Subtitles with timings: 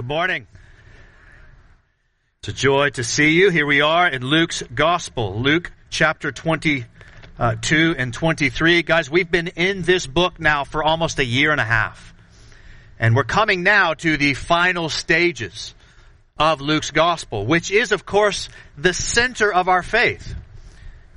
[0.00, 0.46] Good morning.
[2.38, 3.50] It's a joy to see you.
[3.50, 6.86] Here we are in Luke's Gospel, Luke chapter 22
[7.98, 8.82] and 23.
[8.82, 12.14] Guys, we've been in this book now for almost a year and a half.
[12.98, 15.74] And we're coming now to the final stages
[16.38, 18.48] of Luke's Gospel, which is, of course,
[18.78, 20.34] the center of our faith.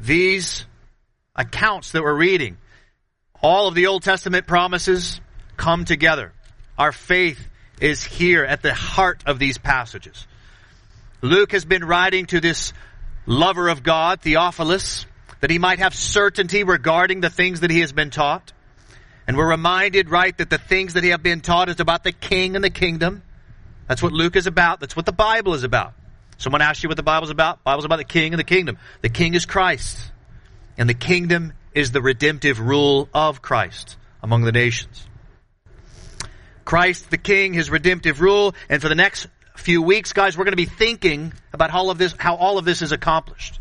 [0.02, 0.66] These
[1.38, 2.58] accounts that we're reading,
[3.42, 5.22] all of the Old Testament promises
[5.56, 6.34] come together.
[6.78, 7.48] Our faith
[7.84, 10.26] is here at the heart of these passages.
[11.22, 12.72] Luke has been writing to this
[13.26, 15.06] lover of God, Theophilus,
[15.42, 18.54] that he might have certainty regarding the things that he has been taught.
[19.28, 22.14] And we're reminded, right, that the things that he have been taught is about the
[22.14, 23.22] king and the kingdom.
[23.90, 24.80] That's what Luke is about.
[24.80, 25.94] That's what the Bible is about.
[26.38, 27.66] Someone asks you what the Bible's about.
[27.66, 28.78] Bible's about the king and the kingdom.
[29.02, 30.10] The king is Christ.
[30.78, 35.06] And the kingdom is the redemptive rule of Christ among the nations.
[36.74, 40.54] Christ the King, His redemptive rule, and for the next few weeks, guys, we're going
[40.54, 43.60] to be thinking about all of this, how all of this is accomplished.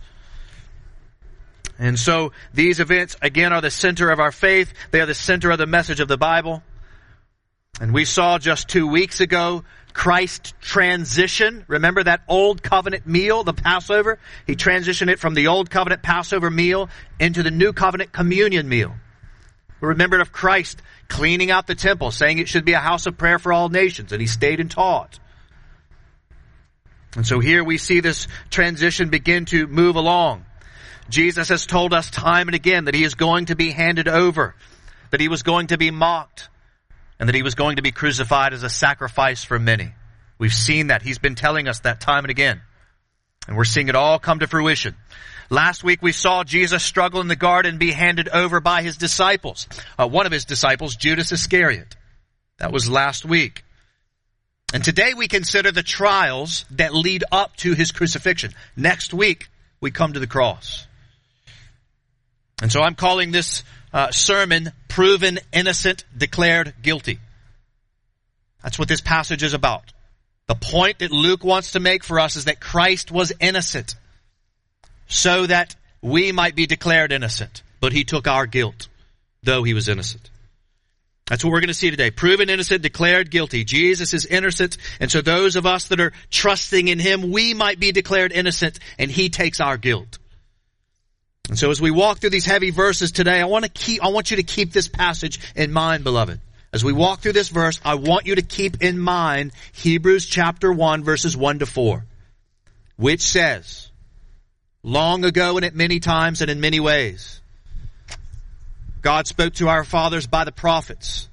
[1.78, 4.72] And so these events, again, are the center of our faith.
[4.92, 6.62] They are the center of the message of the Bible.
[7.82, 11.66] And we saw just two weeks ago Christ transition.
[11.68, 14.20] Remember that old covenant meal, the Passover?
[14.46, 16.88] He transitioned it from the old covenant Passover meal
[17.20, 18.94] into the new covenant communion meal.
[19.86, 23.38] Remembered of Christ cleaning out the temple, saying it should be a house of prayer
[23.38, 25.18] for all nations, and he stayed and taught.
[27.16, 30.46] And so here we see this transition begin to move along.
[31.10, 34.54] Jesus has told us time and again that he is going to be handed over,
[35.10, 36.48] that he was going to be mocked,
[37.18, 39.92] and that he was going to be crucified as a sacrifice for many.
[40.38, 41.02] We've seen that.
[41.02, 42.62] He's been telling us that time and again.
[43.46, 44.96] And we're seeing it all come to fruition.
[45.52, 49.68] Last week we saw Jesus struggle in the garden be handed over by his disciples.
[49.98, 51.94] Uh, one of his disciples, Judas Iscariot.
[52.56, 53.62] That was last week.
[54.72, 58.54] And today we consider the trials that lead up to his crucifixion.
[58.78, 60.86] Next week we come to the cross.
[62.62, 63.62] And so I'm calling this
[63.92, 67.18] uh, sermon proven innocent, declared guilty.
[68.62, 69.92] That's what this passage is about.
[70.46, 73.96] The point that Luke wants to make for us is that Christ was innocent
[75.12, 77.62] so that we might be declared innocent.
[77.80, 78.88] But he took our guilt,
[79.42, 80.30] though he was innocent.
[81.26, 82.10] That's what we're going to see today.
[82.10, 83.64] Proven innocent, declared guilty.
[83.64, 87.78] Jesus is innocent, and so those of us that are trusting in him, we might
[87.78, 90.18] be declared innocent, and he takes our guilt.
[91.48, 94.08] And so as we walk through these heavy verses today, I want to keep, I
[94.08, 96.40] want you to keep this passage in mind, beloved.
[96.72, 100.72] As we walk through this verse, I want you to keep in mind Hebrews chapter
[100.72, 102.04] 1 verses 1 to 4,
[102.96, 103.91] which says,
[104.82, 107.40] long ago and at many times and in many ways.
[109.00, 111.28] God spoke to our fathers by the prophets,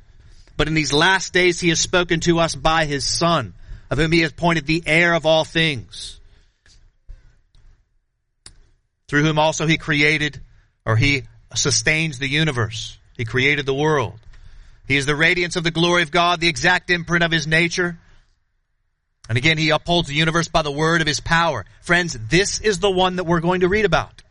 [0.57, 3.53] but in these last days he has spoken to us by his son,
[3.89, 6.19] of whom he has appointed the heir of all things,
[9.07, 10.39] through whom also he created,
[10.85, 11.23] or he
[11.55, 12.97] sustains the universe.
[13.17, 14.19] He created the world.
[14.87, 17.99] He is the radiance of the glory of God, the exact imprint of his nature,
[19.29, 21.63] and again, he upholds the universe by the word of his power.
[21.81, 24.23] Friends, this is the one that we're going to read about.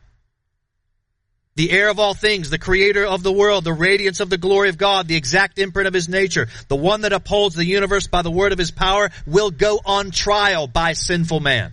[1.55, 4.69] The heir of all things, the creator of the world, the radiance of the glory
[4.69, 8.23] of God, the exact imprint of his nature, the one that upholds the universe by
[8.23, 11.73] the word of his power will go on trial by sinful man.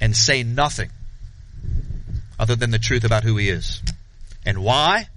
[0.00, 0.90] And say nothing
[2.38, 3.82] other than the truth about who he is.
[4.46, 5.08] And why?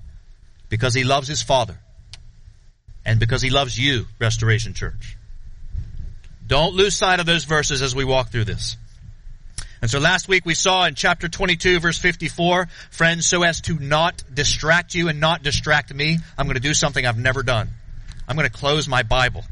[0.67, 1.79] Because he loves his father.
[3.05, 5.17] And because he loves you, Restoration Church.
[6.51, 8.75] Don't lose sight of those verses as we walk through this.
[9.81, 13.79] And so last week we saw in chapter 22 verse 54, friends, so as to
[13.79, 17.69] not distract you and not distract me, I'm going to do something I've never done.
[18.27, 19.45] I'm going to close my Bible.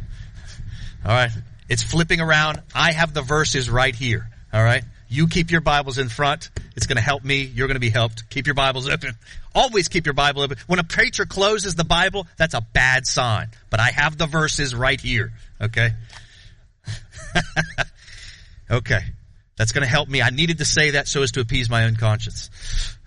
[1.05, 1.31] All right.
[1.69, 2.61] It's flipping around.
[2.75, 4.27] I have the verses right here.
[4.51, 4.83] All right.
[5.07, 6.49] You keep your Bibles in front.
[6.75, 7.43] It's going to help me.
[7.43, 8.29] You're going to be helped.
[8.29, 9.13] Keep your Bibles open.
[9.55, 10.57] Always keep your Bible open.
[10.67, 13.51] When a preacher closes the Bible, that's a bad sign.
[13.69, 15.31] But I have the verses right here.
[15.61, 15.91] Okay.
[18.71, 19.01] okay.
[19.57, 20.21] That's going to help me.
[20.21, 22.49] I needed to say that so as to appease my own conscience.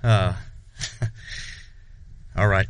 [0.02, 0.34] Uh,
[2.36, 2.66] all right.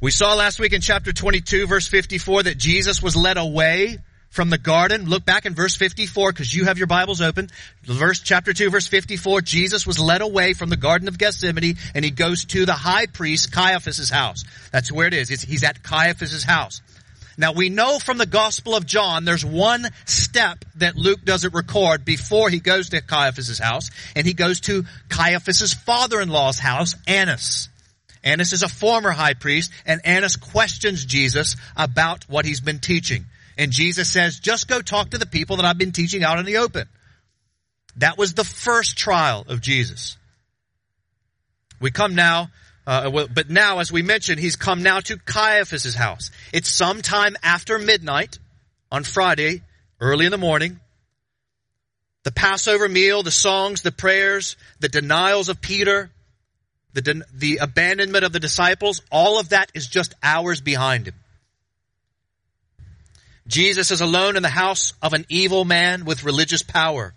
[0.00, 3.98] We saw last week in chapter 22 verse 54 that Jesus was led away
[4.28, 5.06] from the garden.
[5.08, 7.48] Look back in verse 54 because you have your Bibles open.
[7.84, 12.04] Verse chapter 2 verse 54, Jesus was led away from the garden of Gethsemane and
[12.04, 14.44] he goes to the high priest Caiaphas' house.
[14.72, 15.30] That's where it is.
[15.30, 16.82] It's, he's at Caiaphas' house.
[17.36, 22.04] Now we know from the Gospel of John there's one step that Luke doesn't record
[22.04, 27.68] before he goes to Caiaphas' house, and he goes to Caiaphas' father-in-law's house, Annas.
[28.22, 33.26] Annas is a former high priest, and Annas questions Jesus about what he's been teaching.
[33.58, 36.46] And Jesus says, just go talk to the people that I've been teaching out in
[36.46, 36.88] the open.
[37.96, 40.16] That was the first trial of Jesus.
[41.80, 42.48] We come now,
[42.86, 46.30] uh, but now, as we mentioned, he's come now to Caiaphas' house.
[46.52, 48.38] It's sometime after midnight
[48.92, 49.62] on Friday,
[50.00, 50.80] early in the morning.
[52.24, 56.10] The Passover meal, the songs, the prayers, the denials of Peter,
[56.92, 61.14] the, the abandonment of the disciples, all of that is just hours behind him.
[63.46, 67.14] Jesus is alone in the house of an evil man with religious power.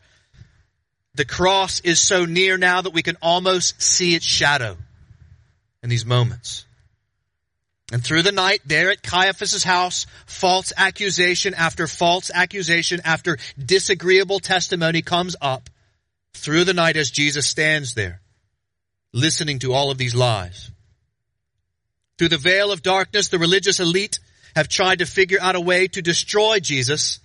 [1.15, 4.77] The cross is so near now that we can almost see its shadow
[5.83, 6.65] in these moments.
[7.91, 14.39] And through the night, there at Caiaphas' house, false accusation after false accusation after disagreeable
[14.39, 15.69] testimony comes up
[16.33, 18.19] through the night as Jesus stands there,
[19.13, 20.69] listening to all of these lies.
[22.17, 24.19] Through the veil of darkness, the religious elite
[24.55, 27.19] have tried to figure out a way to destroy Jesus,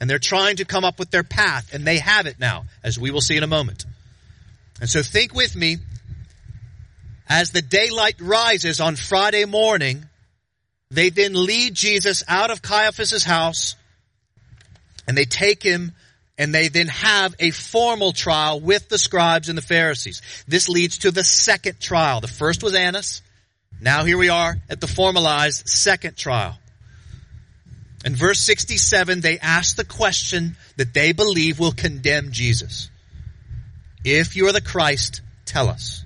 [0.00, 2.98] and they're trying to come up with their path, and they have it now, as
[2.98, 3.84] we will see in a moment.
[4.80, 5.78] And so think with me,
[7.30, 10.04] as the daylight rises on Friday morning,
[10.90, 13.76] they then lead Jesus out of Caiaphas' house,
[15.06, 15.92] and they take him
[16.36, 20.22] and they then have a formal trial with the scribes and the Pharisees.
[20.48, 22.20] This leads to the second trial.
[22.20, 23.20] The first was Annas.
[23.80, 26.58] Now here we are at the formalized second trial.
[28.06, 32.88] In verse 67, they ask the question that they believe will condemn Jesus.
[34.02, 36.04] If you are the Christ, tell us.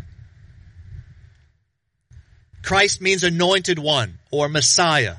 [2.64, 5.16] Christ means anointed one or Messiah.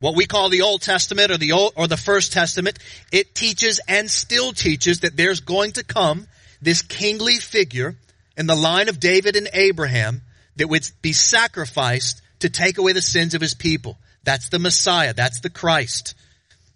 [0.00, 2.78] What we call the Old Testament or the Old, or the First Testament,
[3.10, 6.26] it teaches and still teaches that there's going to come
[6.60, 7.96] this kingly figure
[8.36, 10.20] in the line of David and Abraham
[10.56, 13.96] that would be sacrificed to take away the sins of his people.
[14.24, 15.14] That's the Messiah.
[15.14, 16.14] That's the Christ.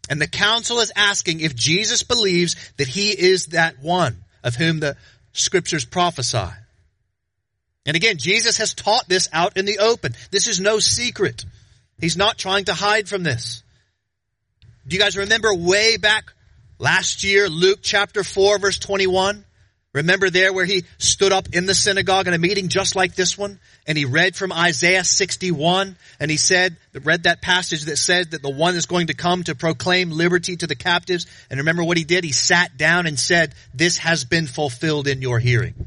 [0.09, 4.81] And the council is asking if Jesus believes that he is that one of whom
[4.81, 4.97] the
[5.35, 6.49] scriptures prophesy.
[7.89, 10.15] And again, Jesus has taught this out in the open.
[10.31, 11.47] This is no secret.
[11.99, 13.63] He's not trying to hide from this.
[14.87, 16.31] Do you guys remember way back
[16.79, 19.43] last year, Luke chapter 4 verse 21?
[19.95, 23.39] Remember there where he stood up in the synagogue in a meeting just like this
[23.39, 28.33] one and he read from Isaiah 61 and he said, read that passage that said
[28.33, 31.27] that the one is going to come to proclaim liberty to the captives.
[31.49, 32.23] And remember what he did?
[32.23, 35.87] He sat down and said, this has been fulfilled in your hearing.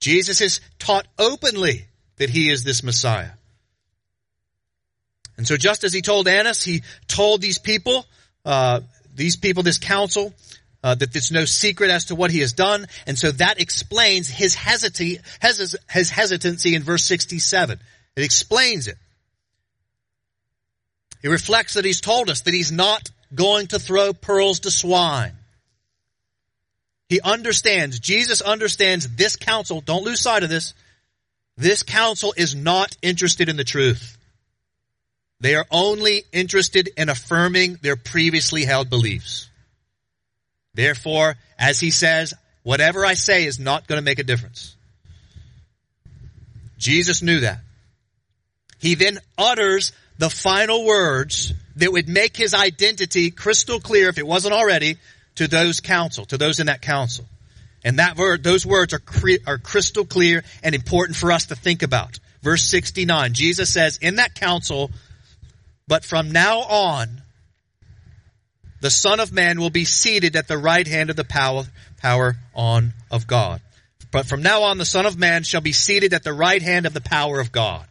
[0.00, 3.30] Jesus has taught openly that he is this Messiah.
[5.36, 8.06] And so just as he told Annas, he told these people,
[8.44, 8.80] uh,
[9.14, 10.32] these people, this council,
[10.82, 14.28] uh, that there's no secret as to what he has done, and so that explains
[14.28, 15.18] his hesitancy,
[15.90, 17.80] his hesitancy in verse 67.
[18.14, 18.96] It explains it.
[21.22, 25.32] It reflects that he's told us that he's not going to throw pearls to swine.
[27.08, 30.74] He understands, Jesus understands this council, don't lose sight of this,
[31.56, 34.18] this council is not interested in the truth.
[35.40, 39.48] They are only interested in affirming their previously held beliefs.
[40.74, 44.74] Therefore, as he says, whatever I say is not going to make a difference.
[46.78, 47.60] Jesus knew that.
[48.78, 54.26] He then utters the final words that would make his identity crystal clear, if it
[54.26, 54.96] wasn't already,
[55.36, 57.26] to those council, to those in that council.
[57.84, 59.02] And that word, those words are,
[59.46, 62.18] are crystal clear and important for us to think about.
[62.42, 64.90] Verse 69, Jesus says, in that council,
[65.88, 67.22] but from now on,
[68.80, 71.64] the Son of Man will be seated at the right hand of the power,
[71.98, 73.60] power on of God.
[74.10, 76.86] But from now on, the Son of Man shall be seated at the right hand
[76.86, 77.86] of the power of God.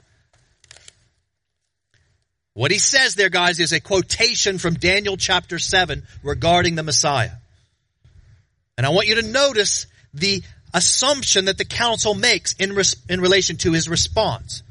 [2.56, 7.32] What he says there, guys, is a quotation from Daniel chapter 7 regarding the Messiah.
[8.78, 10.42] And I want you to notice the
[10.74, 14.64] assumption that the council makes in, res- in relation to his response.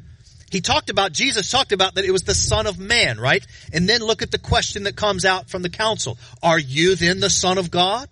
[0.51, 3.47] He talked about, Jesus talked about that it was the Son of Man, right?
[3.71, 6.17] And then look at the question that comes out from the council.
[6.43, 8.09] Are you then the Son of God?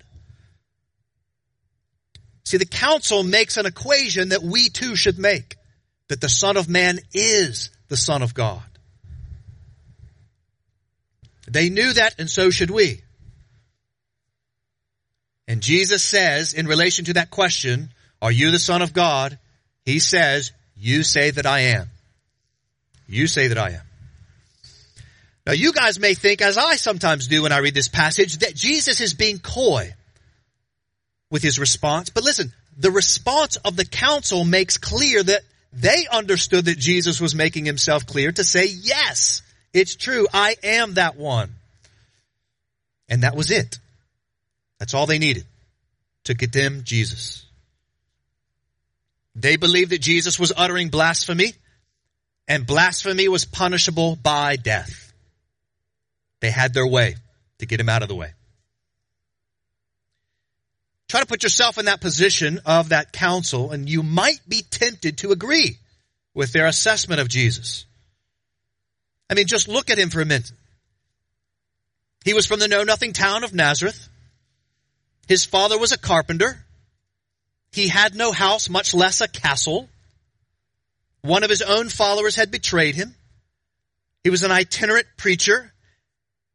[2.44, 5.56] See, the council makes an equation that we too should make.
[6.08, 8.62] That the Son of Man is the Son of God.
[11.48, 13.00] They knew that and so should we.
[15.48, 19.38] And Jesus says, in relation to that question, are you the Son of God?
[19.84, 21.88] He says, you say that I am.
[23.08, 23.82] You say that I am.
[25.44, 28.54] Now you guys may think, as I sometimes do when I read this passage, that
[28.54, 29.92] Jesus is being coy
[31.30, 32.10] with his response.
[32.10, 37.34] But listen, the response of the council makes clear that they understood that Jesus was
[37.34, 39.42] making himself clear to say yes.
[39.72, 40.26] It's true.
[40.32, 41.50] I am that one.
[43.08, 43.78] And that was it.
[44.78, 45.44] That's all they needed
[46.24, 47.44] to condemn Jesus.
[49.34, 51.54] They believed that Jesus was uttering blasphemy
[52.48, 55.12] and blasphemy was punishable by death.
[56.40, 57.16] They had their way
[57.58, 58.32] to get him out of the way.
[61.08, 65.18] Try to put yourself in that position of that council and you might be tempted
[65.18, 65.76] to agree
[66.34, 67.84] with their assessment of Jesus.
[69.32, 70.52] I mean, just look at him for a minute.
[72.22, 74.10] He was from the know nothing town of Nazareth.
[75.26, 76.62] His father was a carpenter.
[77.72, 79.88] He had no house, much less a castle.
[81.22, 83.14] One of his own followers had betrayed him.
[84.22, 85.72] He was an itinerant preacher.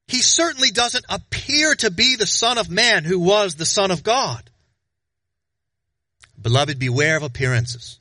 [0.07, 4.03] He certainly doesn't appear to be the son of man who was the son of
[4.03, 4.47] God.
[6.39, 7.97] Beloved, beware of appearances.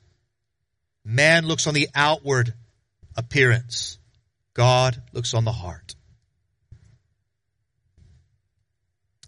[1.03, 2.53] Man looks on the outward
[3.15, 3.96] appearance.
[4.57, 5.95] God looks on the heart.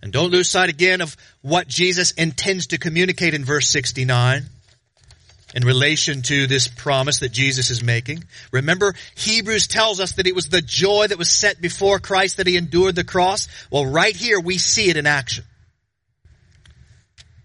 [0.02, 4.46] And don't lose sight again of what Jesus intends to communicate in verse 69
[5.54, 8.24] in relation to this promise that Jesus is making.
[8.52, 12.48] Remember, Hebrews tells us that it was the joy that was set before Christ that
[12.48, 13.48] he endured the cross.
[13.70, 15.44] Well, right here we see it in action.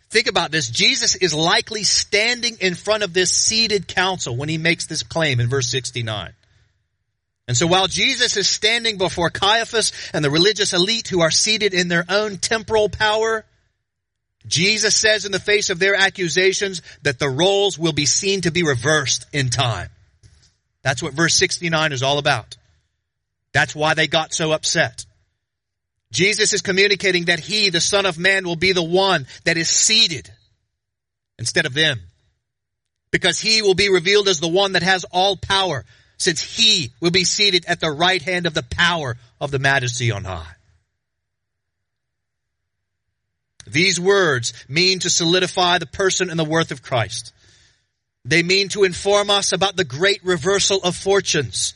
[0.08, 0.70] Think about this.
[0.70, 5.38] Jesus is likely standing in front of this seated council when he makes this claim
[5.38, 6.32] in verse 69.
[7.46, 11.74] And so while Jesus is standing before Caiaphas and the religious elite who are seated
[11.74, 13.44] in their own temporal power,
[14.46, 18.50] Jesus says in the face of their accusations that the roles will be seen to
[18.50, 19.90] be reversed in time.
[20.82, 22.56] That's what verse 69 is all about.
[23.52, 25.04] That's why they got so upset.
[26.12, 29.68] Jesus is communicating that he, the son of man, will be the one that is
[29.68, 30.30] seated
[31.38, 32.00] instead of them.
[33.10, 35.84] Because he will be revealed as the one that has all power
[36.24, 40.10] since he will be seated at the right hand of the power of the majesty
[40.10, 40.54] on high.
[43.66, 47.32] These words mean to solidify the person and the worth of Christ.
[48.24, 51.74] They mean to inform us about the great reversal of fortunes.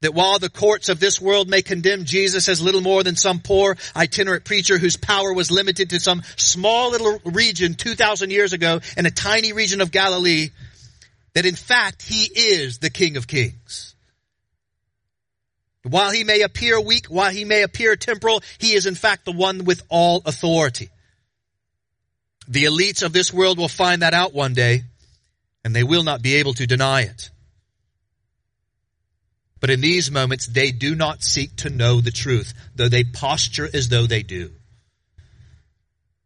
[0.00, 3.38] That while the courts of this world may condemn Jesus as little more than some
[3.38, 8.80] poor itinerant preacher whose power was limited to some small little region 2,000 years ago
[8.96, 10.50] in a tiny region of Galilee,
[11.34, 13.94] that in fact he is the King of Kings.
[15.82, 19.32] While he may appear weak, while he may appear temporal, he is in fact the
[19.32, 20.88] one with all authority.
[22.48, 24.84] The elites of this world will find that out one day,
[25.62, 27.30] and they will not be able to deny it.
[29.60, 33.68] But in these moments, they do not seek to know the truth, though they posture
[33.72, 34.50] as though they do.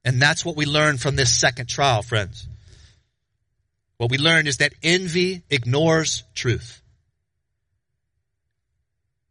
[0.04, 2.48] And that's what we learn from this second trial, friends.
[3.98, 6.80] What we learn is that envy ignores truth.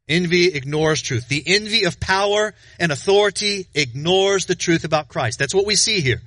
[0.09, 1.27] Envy ignores truth.
[1.27, 5.39] The envy of power and authority ignores the truth about Christ.
[5.39, 6.21] That's what we see here.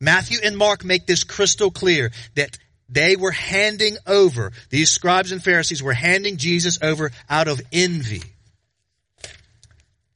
[0.00, 2.58] Matthew and Mark make this crystal clear that
[2.88, 8.22] they were handing over, these scribes and Pharisees were handing Jesus over out of envy.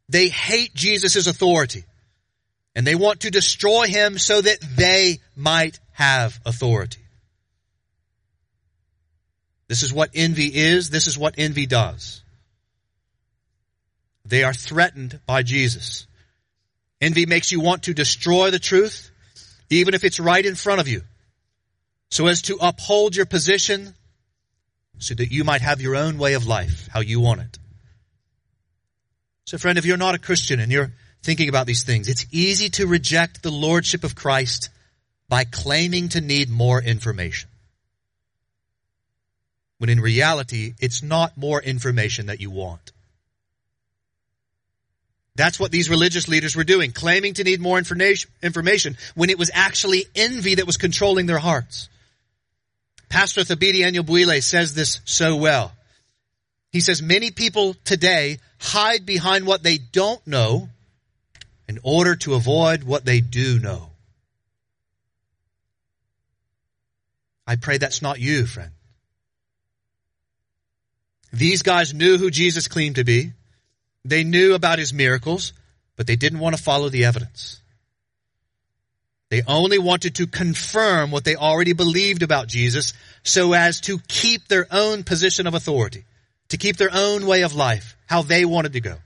[0.09, 1.85] They hate Jesus' authority.
[2.75, 7.06] And they want to destroy him so that they might have authority.
[9.69, 10.91] This is what envy is.
[10.91, 12.23] This is what envy does.
[14.25, 16.07] They are threatened by Jesus.
[17.01, 19.11] Envy makes you want to destroy the truth,
[19.71, 21.03] even if it's right in front of you,
[22.11, 23.95] so as to uphold your position,
[24.99, 27.59] so that you might have your own way of life, how you want it.
[29.45, 30.93] So friend, if you're not a Christian and you're
[31.23, 34.71] thinking about these things, it's easy to reject the Lordship of Christ
[35.29, 37.51] by claiming to need more information
[39.79, 42.93] when in reality, it's not more information that you want.
[45.35, 49.51] That's what these religious leaders were doing, claiming to need more information when it was
[49.53, 51.91] actually envy that was controlling their hearts.
[53.11, 55.73] Pastor Thabiti Anyabwile says this so well.
[56.73, 60.71] He says, many people today hide behind what they don't know
[61.69, 63.91] in order to avoid what they do know.
[67.47, 68.71] I pray that's not you, friend.
[71.33, 73.33] These guys knew who Jesus claimed to be.
[74.05, 75.53] They knew about his miracles,
[75.97, 77.61] but they didn't want to follow the evidence.
[79.29, 84.47] They only wanted to confirm what they already believed about Jesus so as to keep
[84.47, 86.05] their own position of authority,
[86.51, 88.97] to keep their own way of life, how they wanted to go.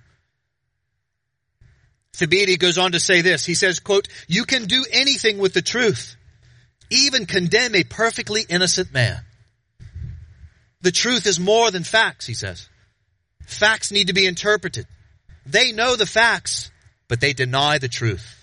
[2.12, 3.46] Thabiti goes on to say this.
[3.46, 6.16] He says, quote, you can do anything with the truth,
[6.90, 9.20] even condemn a perfectly innocent man.
[10.82, 12.68] The truth is more than facts, he says.
[13.46, 14.86] Facts need to be interpreted.
[15.44, 16.70] They know the facts,
[17.08, 18.36] but they deny the truth.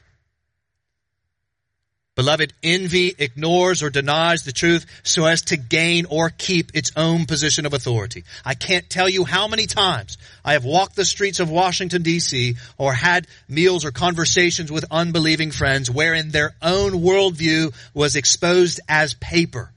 [2.15, 7.27] Beloved, envy ignores or denies the truth so as to gain or keep its own
[7.27, 8.24] position of authority.
[8.44, 12.58] I can't tell you how many times I have walked the streets of Washington DC
[12.79, 19.13] or had meals or conversations with unbelieving friends wherein their own worldview was exposed as
[19.13, 19.72] paper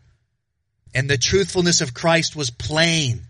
[0.95, 3.23] and the truthfulness of Christ was plain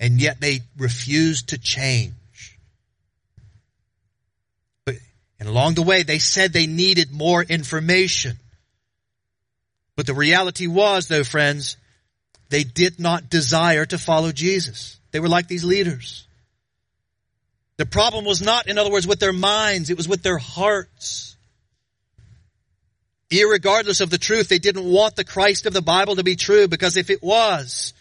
[0.00, 2.58] and yet they refused to change.
[4.86, 4.96] But,
[5.38, 8.38] and along the way they said they needed more information.
[9.94, 11.76] But the reality was, though, friends,
[12.48, 14.98] they did not desire to follow Jesus.
[15.12, 16.26] They were like these leaders.
[17.76, 21.36] The problem was not, in other words, with their minds, it was with their hearts.
[23.30, 26.66] Irregardless of the truth, they didn't want the Christ of the Bible to be true
[26.66, 27.94] because if it was,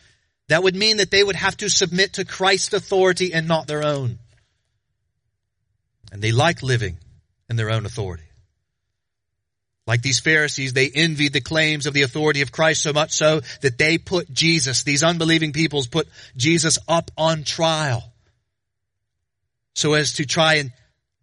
[0.47, 3.83] that would mean that they would have to submit to Christ's authority and not their
[3.83, 4.17] own.
[6.11, 6.97] And they like living
[7.49, 8.23] in their own authority.
[9.85, 13.41] Like these Pharisees, they envied the claims of the authority of Christ so much so
[13.61, 18.03] that they put Jesus, these unbelieving peoples put Jesus up on trial
[19.73, 20.71] so as to try and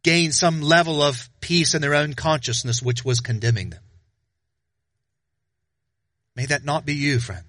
[0.03, 3.81] gain some level of peace in their own consciousness which was condemning them.
[6.37, 7.45] May that not be you, friend.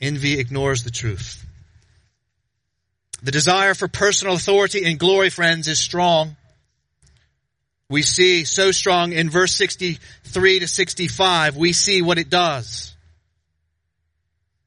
[0.00, 1.44] Envy ignores the truth.
[3.22, 6.36] The desire for personal authority and glory, friends, is strong
[7.90, 12.94] we see so strong in verse 63 to 65, we see what it does.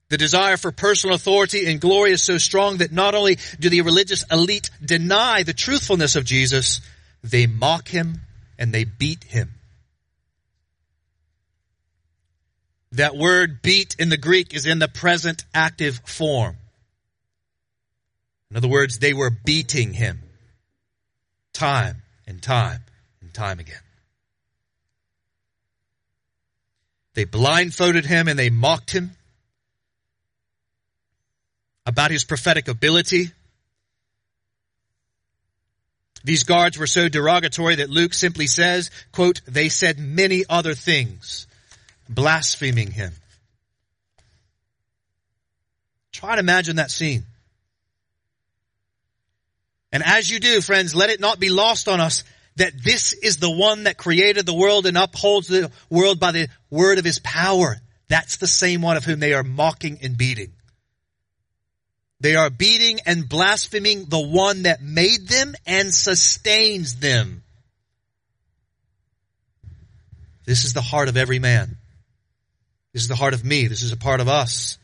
[0.09, 3.81] The desire for personal authority and glory is so strong that not only do the
[3.81, 6.81] religious elite deny the truthfulness of Jesus,
[7.23, 8.21] they mock him
[8.57, 9.51] and they beat him.
[12.93, 16.57] That word beat in the Greek is in the present active form.
[18.49, 20.21] In other words, they were beating him
[21.53, 22.81] time and time
[23.21, 23.79] and time again.
[27.13, 29.11] They blindfolded him and they mocked him
[31.85, 33.31] about his prophetic ability.
[36.23, 41.47] These guards were so derogatory that Luke simply says, quote, they said many other things,
[42.13, 43.13] blaspheming him.
[46.11, 47.23] Try to imagine that scene.
[49.91, 52.23] And as you do, friends, let it not be lost on us
[52.57, 56.47] that this is the one that created the world and upholds the world by the
[56.69, 57.77] word of his power.
[58.07, 60.53] That's the same one of whom they are mocking and beating.
[62.19, 67.43] They are beating and blaspheming the one that made them and sustains them.
[70.45, 71.77] This is the heart of every man.
[72.93, 73.67] This is the heart of me.
[73.67, 74.77] This is a part of us.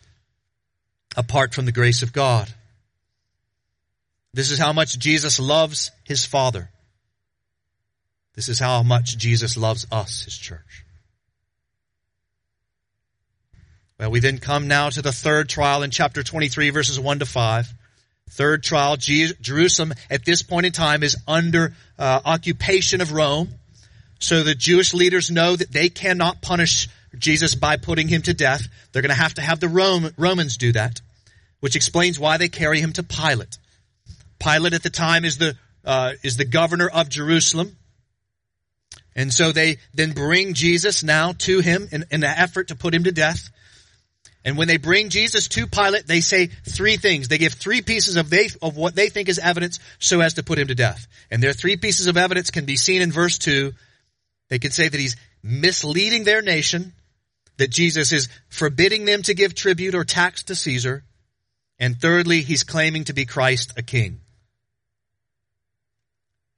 [1.15, 2.47] Apart from the grace of God.
[4.33, 6.69] This is how much Jesus loves his Father.
[8.35, 10.85] This is how much Jesus loves us, his church.
[13.99, 17.25] Well, we then come now to the third trial in chapter 23 verses 1 to
[17.25, 17.73] 5.
[18.29, 23.49] Third trial, Jerusalem at this point in time is under uh, occupation of Rome.
[24.19, 28.67] So the Jewish leaders know that they cannot punish Jesus by putting him to death.
[28.91, 31.01] They're going to have to have the Rome, Romans do that,
[31.59, 33.57] which explains why they carry him to Pilate.
[34.39, 37.77] Pilate at the time is the uh, is the governor of Jerusalem.
[39.15, 42.93] And so they then bring Jesus now to him in, in the effort to put
[42.93, 43.49] him to death.
[44.45, 47.27] And when they bring Jesus to Pilate, they say three things.
[47.27, 50.43] They give three pieces of, they, of what they think is evidence so as to
[50.43, 51.07] put him to death.
[51.31, 53.73] And their three pieces of evidence can be seen in verse 2.
[54.49, 56.93] They can say that he's misleading their nation,
[57.57, 61.03] that Jesus is forbidding them to give tribute or tax to Caesar,
[61.79, 64.21] and thirdly, he's claiming to be Christ a king.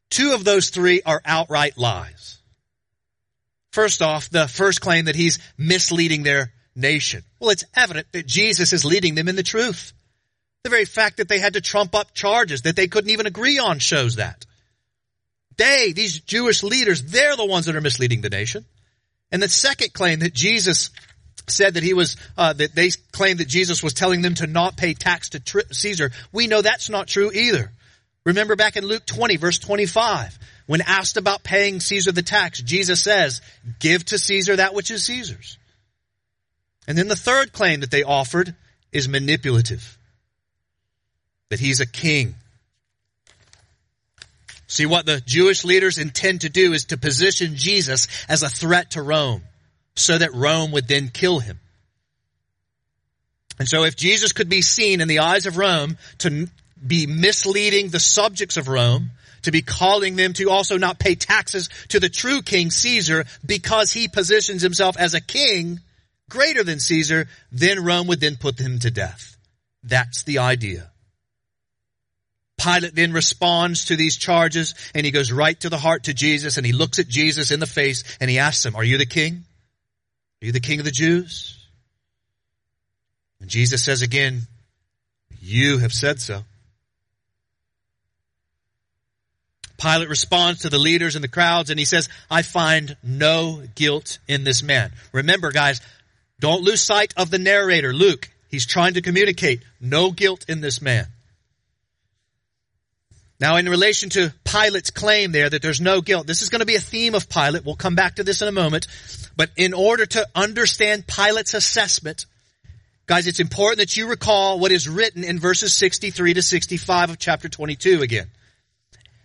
[0.10, 2.40] Two of those three are outright lies.
[3.72, 7.24] First off, the first claim that he's misleading their nation.
[7.40, 9.94] Well, it's evident that Jesus is leading them in the truth.
[10.64, 13.60] The very fact that they had to trump up charges that they couldn't even agree
[13.60, 14.46] on shows that.
[15.58, 18.66] They, these Jewish leaders, they're the ones that are misleading the nation.
[19.32, 20.90] And the second claim that Jesus
[21.48, 24.78] said that he was, uh, that they claimed that Jesus was telling them to not
[24.78, 26.12] pay tax to tri- Caesar.
[26.32, 27.72] We know that's not true either.
[28.26, 30.38] Remember back in Luke 20 verse 25.
[30.68, 33.42] When asked about paying Caesar the tax, Jesus says,
[33.80, 35.58] give to Caesar that which is Caesar's.
[36.88, 38.56] And then the third claim that they offered
[38.92, 39.98] is manipulative.
[41.50, 42.36] That he's a king.
[44.70, 48.92] See, what the Jewish leaders intend to do is to position Jesus as a threat
[48.92, 49.42] to Rome
[49.96, 51.60] so that Rome would then kill him.
[53.58, 56.48] And so if Jesus could be seen in the eyes of Rome to
[56.86, 59.10] be misleading the subjects of Rome,
[59.42, 63.92] to be calling them to also not pay taxes to the true king Caesar because
[63.92, 65.80] he positions himself as a king
[66.30, 69.36] greater than Caesar, then Rome would then put him to death.
[69.84, 70.92] That's the idea.
[72.60, 76.58] Pilate then responds to these charges and he goes right to the heart to Jesus
[76.58, 79.06] and he looks at Jesus in the face and he asks him, are you the
[79.06, 79.46] king?
[80.42, 81.56] Are you the king of the Jews?
[83.40, 84.42] And Jesus says again,
[85.42, 86.44] you have said so.
[89.78, 94.20] Pilate responds to the leaders and the crowds and he says, I find no guilt
[94.28, 94.92] in this man.
[95.14, 95.80] Remember guys,
[96.42, 98.30] don't lose sight of the narrator, Luke.
[98.50, 101.08] He's trying to communicate no guilt in this man.
[103.40, 106.66] Now, in relation to Pilate's claim there that there's no guilt, this is going to
[106.66, 107.64] be a theme of Pilate.
[107.66, 108.88] We'll come back to this in a moment.
[109.38, 112.26] But in order to understand Pilate's assessment,
[113.06, 117.20] guys, it's important that you recall what is written in verses 63 to 65 of
[117.20, 118.28] chapter 22 again.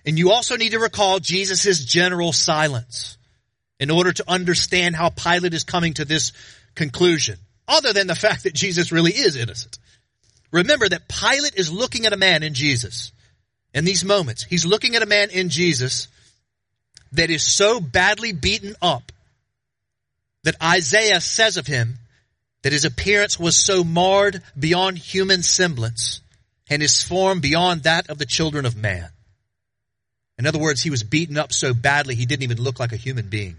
[0.07, 3.19] And you also need to recall Jesus' general silence
[3.81, 6.33] in order to understand how Pilate is coming to this
[6.77, 9.77] conclusion, other than the fact that Jesus really is innocent.
[10.53, 13.11] Remember that Pilate is looking at a man in Jesus
[13.75, 14.45] in these moments.
[14.45, 16.09] He's looking at a man in Jesus
[17.13, 19.13] that is so badly beaten up
[20.45, 21.99] that Isaiah says of him
[22.63, 26.21] that his appearance was so marred beyond human semblance
[26.71, 29.09] and his form beyond that of the children of man.
[30.39, 32.97] In other words, he was beaten up so badly he didn't even look like a
[32.97, 33.57] human being.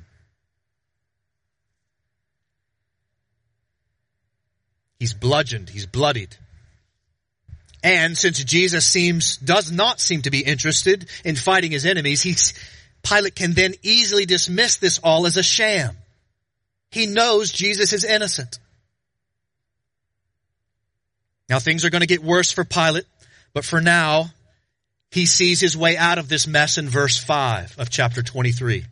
[4.99, 6.36] He's bludgeoned, he's bloodied.
[7.86, 12.56] And since Jesus seems, does not seem to be interested in fighting his enemies, he's,
[13.04, 15.95] Pilate can then easily dismiss this all as a sham.
[16.89, 18.58] He knows Jesus is innocent.
[21.48, 23.06] Now things are going to get worse for Pilate,
[23.54, 24.32] but for now,
[25.12, 28.84] he sees his way out of this mess in verse 5 of chapter 23.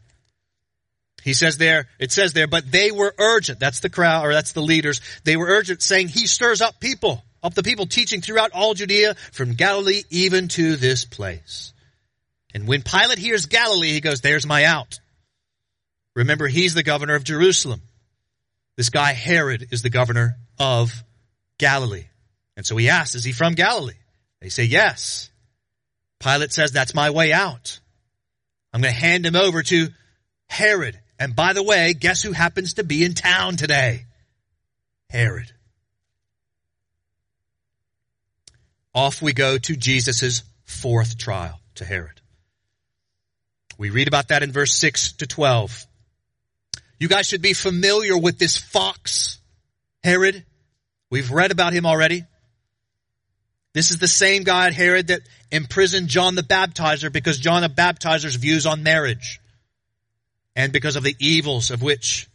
[1.23, 3.59] He says there, it says there, but they were urgent.
[3.59, 5.01] That's the crowd, or that's the leaders.
[5.23, 9.15] They were urgent saying, he stirs up people of the people teaching throughout all Judea
[9.31, 11.73] from Galilee even to this place.
[12.53, 14.99] And when Pilate hears Galilee, he goes, there's my out.
[16.15, 17.81] Remember, he's the governor of Jerusalem.
[18.77, 21.03] This guy Herod is the governor of
[21.57, 22.05] Galilee.
[22.55, 23.93] And so he asks, is he from Galilee?
[24.39, 25.29] They say yes.
[26.19, 27.79] Pilate says, that's my way out.
[28.71, 29.89] I'm going to hand him over to
[30.49, 30.99] Herod.
[31.19, 34.05] And by the way, guess who happens to be in town today?
[35.09, 35.52] Herod.
[38.93, 42.21] Off we go to Jesus' fourth trial to Herod.
[43.77, 45.85] We read about that in verse 6 to 12.
[46.99, 49.39] You guys should be familiar with this fox,
[50.03, 50.45] Herod.
[51.09, 52.23] We've read about him already.
[53.73, 58.35] This is the same guy, Herod, that imprisoned John the Baptizer because John the Baptizer's
[58.35, 59.39] views on marriage
[60.55, 62.27] and because of the evils of which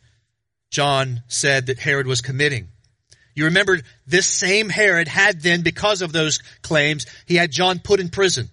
[0.71, 2.69] John said that Herod was committing.
[3.35, 8.01] You remember this same Herod had then, because of those claims, he had John put
[8.01, 8.49] in prison.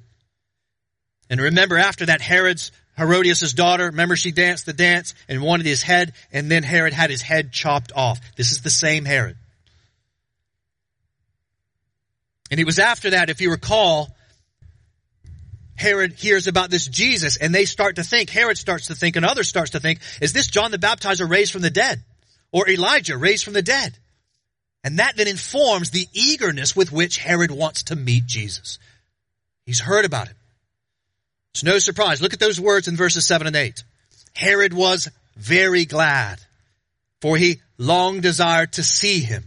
[1.29, 5.81] And remember after that, Herod's, Herodias' daughter, remember she danced the dance and wanted his
[5.81, 8.19] head, and then Herod had his head chopped off.
[8.35, 9.37] This is the same Herod.
[12.51, 14.15] And it was after that, if you recall,
[15.75, 19.25] Herod hears about this Jesus and they start to think, Herod starts to think and
[19.25, 22.03] others starts to think, is this John the Baptizer raised from the dead?
[22.51, 23.97] Or Elijah raised from the dead?
[24.85, 28.77] And that then informs the eagerness with which Herod wants to meet Jesus.
[29.65, 30.35] He's heard about him.
[31.55, 32.21] It's no surprise.
[32.21, 33.83] Look at those words in verses 7 and 8.
[34.35, 36.39] Herod was very glad,
[37.19, 39.45] for he long desired to see him.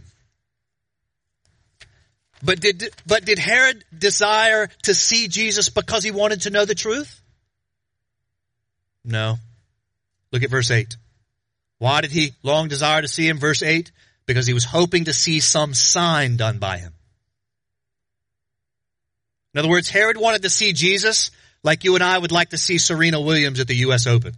[2.43, 6.75] But did, but did Herod desire to see Jesus because he wanted to know the
[6.75, 7.21] truth?
[9.05, 9.37] No.
[10.33, 10.97] Look at verse 8.
[11.77, 13.37] Why did he long desire to see him?
[13.37, 13.89] Verse 8
[14.29, 16.93] because he was hoping to see some sign done by him.
[19.55, 21.31] In other words, Herod wanted to see Jesus
[21.63, 24.05] like you and I would like to see Serena Williams at the U.S.
[24.05, 24.33] Open.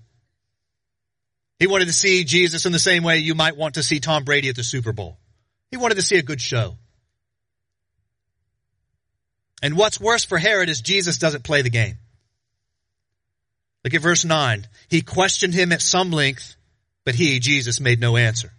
[1.60, 4.24] He wanted to see Jesus in the same way you might want to see Tom
[4.24, 5.18] Brady at the Super Bowl.
[5.72, 6.78] He wanted to see a good show.
[9.62, 11.98] And what's worse for Herod is Jesus doesn't play the game.
[13.84, 14.66] Look at verse 9.
[14.88, 16.56] He questioned him at some length,
[17.04, 18.54] but he, Jesus, made no answer.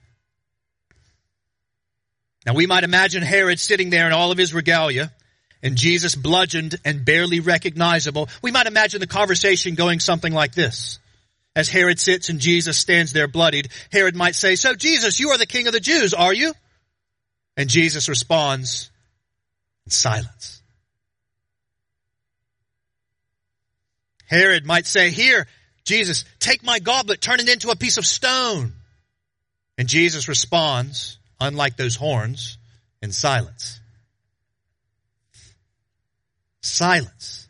[2.47, 5.13] Now we might imagine Herod sitting there in all of his regalia
[5.63, 8.29] and Jesus bludgeoned and barely recognizable.
[8.43, 10.99] We might imagine the conversation going something like this.
[11.55, 15.39] As Herod sits and Jesus stands there bloodied, Herod might say, so Jesus, you are
[15.39, 16.53] the king of the Jews, are you?
[17.57, 18.91] And Jesus responds
[19.85, 20.63] in silence.
[24.27, 25.47] Herod might say, Here,
[25.85, 28.73] Jesus, take my goblet, turn it into a piece of stone.
[29.77, 32.57] And Jesus responds, unlike those horns,
[33.03, 33.81] in silence.
[36.61, 37.49] Silence.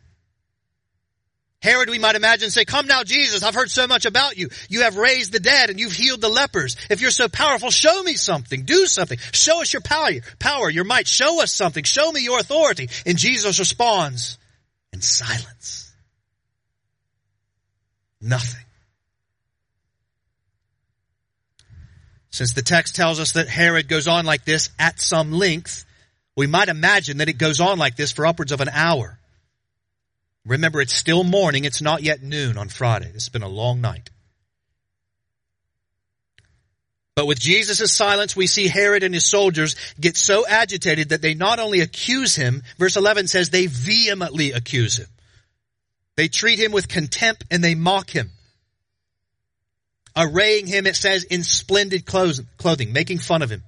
[1.61, 4.49] Herod, we might imagine, say, come now, Jesus, I've heard so much about you.
[4.67, 6.75] You have raised the dead and you've healed the lepers.
[6.89, 8.63] If you're so powerful, show me something.
[8.63, 9.17] Do something.
[9.31, 11.07] Show us your power, power, your might.
[11.07, 11.85] Show us something.
[11.85, 12.89] Show me your authority.
[13.05, 14.37] And Jesus responds
[14.91, 15.93] in silence.
[18.19, 18.65] Nothing.
[22.33, 25.85] Since the text tells us that Herod goes on like this at some length,
[26.35, 29.19] we might imagine that it goes on like this for upwards of an hour.
[30.43, 31.63] Remember, it's still morning.
[31.63, 33.11] It's not yet noon on Friday.
[33.13, 34.09] It's been a long night.
[37.15, 41.35] But with Jesus' silence, we see Herod and his soldiers get so agitated that they
[41.35, 45.07] not only accuse him, verse 11 says they vehemently accuse him.
[46.15, 48.31] They treat him with contempt and they mock him.
[50.15, 53.63] Arraying him, it says, in splendid clothing, making fun of him.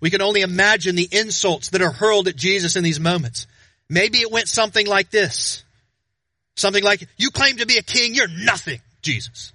[0.00, 3.46] We can only imagine the insults that are hurled at Jesus in these moments.
[3.88, 5.64] Maybe it went something like this.
[6.56, 9.52] Something like, you claim to be a king, you're nothing, Jesus.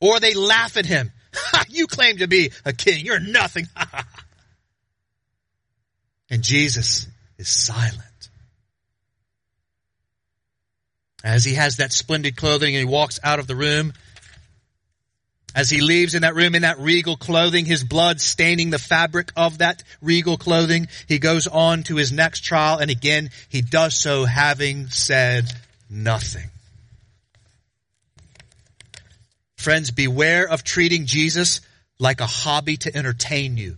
[0.00, 1.12] Or they laugh at him.
[1.68, 3.68] you claim to be a king, you're nothing.
[6.30, 7.06] and Jesus
[7.38, 8.00] is silent.
[11.24, 13.92] As he has that splendid clothing and he walks out of the room,
[15.54, 19.32] as he leaves in that room in that regal clothing, his blood staining the fabric
[19.36, 23.96] of that regal clothing, he goes on to his next trial and again he does
[23.96, 25.52] so having said
[25.90, 26.48] nothing.
[29.56, 31.60] Friends, beware of treating Jesus
[31.98, 33.76] like a hobby to entertain you.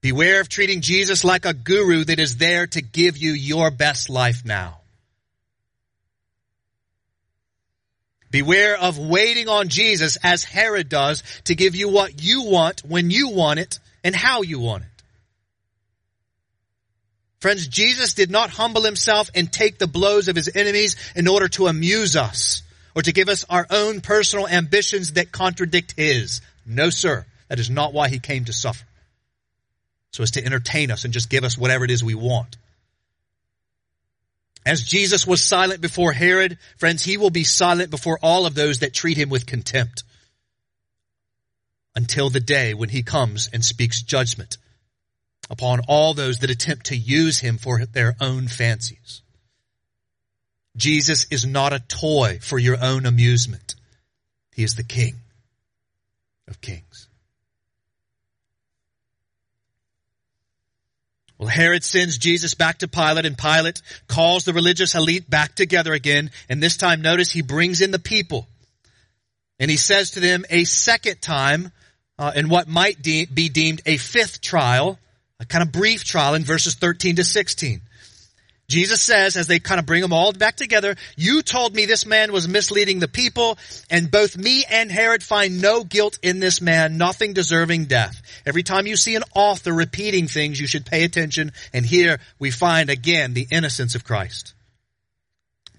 [0.00, 4.08] Beware of treating Jesus like a guru that is there to give you your best
[4.08, 4.79] life now.
[8.30, 13.10] Beware of waiting on Jesus as Herod does to give you what you want when
[13.10, 14.88] you want it and how you want it.
[17.40, 21.48] Friends, Jesus did not humble himself and take the blows of his enemies in order
[21.48, 22.62] to amuse us
[22.94, 26.42] or to give us our own personal ambitions that contradict his.
[26.66, 27.24] No, sir.
[27.48, 28.84] That is not why he came to suffer.
[30.12, 32.56] So as to entertain us and just give us whatever it is we want.
[34.66, 38.80] As Jesus was silent before Herod, friends, he will be silent before all of those
[38.80, 40.04] that treat him with contempt
[41.94, 44.58] until the day when he comes and speaks judgment
[45.48, 49.22] upon all those that attempt to use him for their own fancies.
[50.76, 53.74] Jesus is not a toy for your own amusement.
[54.54, 55.14] He is the King
[56.46, 56.89] of kings.
[61.40, 65.94] Well, Herod sends Jesus back to Pilate and Pilate calls the religious elite back together
[65.94, 66.30] again.
[66.50, 68.46] And this time, notice he brings in the people.
[69.58, 71.72] And he says to them a second time,
[72.18, 74.98] uh, in what might de- be deemed a fifth trial,
[75.40, 77.80] a kind of brief trial in verses 13 to 16.
[78.70, 82.06] Jesus says, as they kind of bring them all back together, you told me this
[82.06, 83.58] man was misleading the people,
[83.90, 88.22] and both me and Herod find no guilt in this man, nothing deserving death.
[88.46, 92.52] Every time you see an author repeating things, you should pay attention, and here we
[92.52, 94.54] find again the innocence of Christ.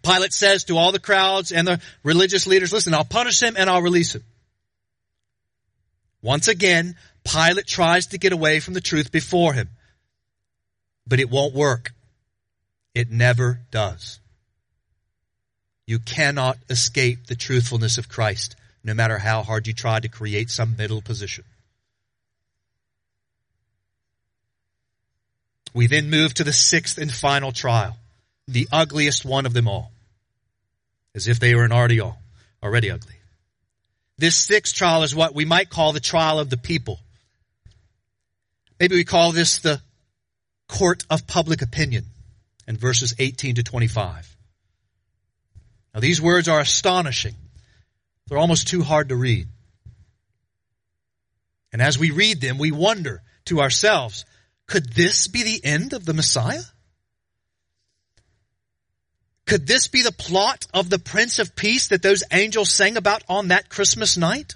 [0.03, 3.69] Pilate says to all the crowds and the religious leaders, listen, I'll punish him and
[3.69, 4.23] I'll release him.
[6.21, 9.69] Once again, Pilate tries to get away from the truth before him,
[11.07, 11.93] but it won't work.
[12.93, 14.19] It never does.
[15.87, 20.49] You cannot escape the truthfulness of Christ, no matter how hard you try to create
[20.49, 21.43] some middle position.
[25.73, 27.97] We then move to the sixth and final trial,
[28.47, 29.91] the ugliest one of them all,
[31.15, 32.01] as if they were an already
[32.61, 33.15] already ugly.
[34.17, 36.99] This sixth trial is what we might call the trial of the people.
[38.79, 39.81] Maybe we call this the
[40.67, 42.05] court of public opinion
[42.71, 44.37] and verses 18 to 25.
[45.93, 47.35] Now these words are astonishing.
[48.25, 49.49] They're almost too hard to read.
[51.73, 54.23] And as we read them, we wonder to ourselves,
[54.67, 56.61] could this be the end of the Messiah?
[59.45, 63.21] Could this be the plot of the Prince of Peace that those angels sang about
[63.27, 64.55] on that Christmas night?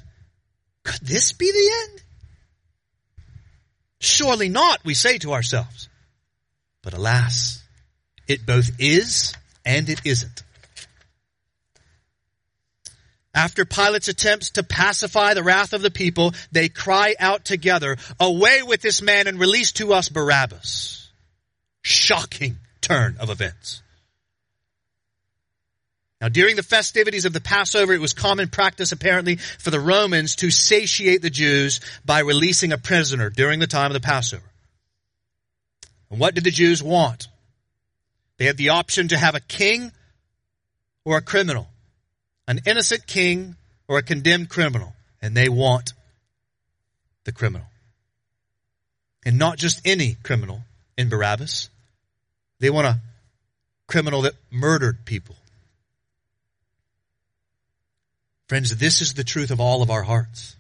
[0.86, 2.02] Could this be the end?
[4.00, 5.90] Surely not, we say to ourselves.
[6.82, 7.62] But alas,
[8.28, 9.34] it both is
[9.66, 10.44] and it isn't.
[13.34, 18.64] After Pilate's attempts to pacify the wrath of the people, they cry out together, away
[18.64, 21.12] with this man and release to us Barabbas.
[21.82, 23.82] Shocking turn of events.
[26.22, 30.38] Now, during the festivities of the Passover, it was common practice, apparently, for the Romans
[30.38, 34.50] to satiate the Jews by releasing a prisoner during the time of the Passover.
[36.10, 37.28] And what did the Jews want?
[38.38, 39.92] They had the option to have a king
[41.04, 41.68] or a criminal
[42.48, 43.56] an innocent king
[43.88, 45.94] or a condemned criminal, and they want
[47.24, 47.68] the criminal.
[49.26, 50.62] And not just any criminal
[50.98, 51.70] in Barabbas.
[52.60, 53.00] They want a
[53.88, 55.36] criminal that murdered people.
[58.48, 60.56] Friends, this is the truth of all of our hearts.